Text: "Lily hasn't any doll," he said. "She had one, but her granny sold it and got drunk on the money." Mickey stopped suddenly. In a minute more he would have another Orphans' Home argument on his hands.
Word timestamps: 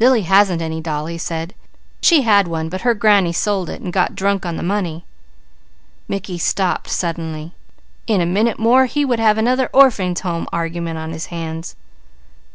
"Lily 0.00 0.22
hasn't 0.22 0.62
any 0.62 0.80
doll," 0.80 1.04
he 1.04 1.18
said. 1.18 1.52
"She 2.00 2.22
had 2.22 2.48
one, 2.48 2.70
but 2.70 2.80
her 2.80 2.94
granny 2.94 3.34
sold 3.34 3.68
it 3.68 3.82
and 3.82 3.92
got 3.92 4.14
drunk 4.14 4.46
on 4.46 4.56
the 4.56 4.62
money." 4.62 5.04
Mickey 6.08 6.38
stopped 6.38 6.88
suddenly. 6.88 7.52
In 8.06 8.22
a 8.22 8.24
minute 8.24 8.58
more 8.58 8.86
he 8.86 9.04
would 9.04 9.20
have 9.20 9.36
another 9.36 9.68
Orphans' 9.74 10.20
Home 10.20 10.48
argument 10.50 10.96
on 10.96 11.12
his 11.12 11.26
hands. 11.26 11.76